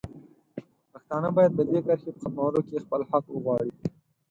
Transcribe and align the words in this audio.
پښتانه 0.91 1.29
باید 1.37 1.51
د 1.55 1.59
دې 1.69 1.79
کرښې 1.85 2.11
په 2.13 2.19
ختمولو 2.21 2.61
کې 2.67 2.83
خپل 2.85 3.01
حق 3.09 3.25
وغواړي. 3.31 3.71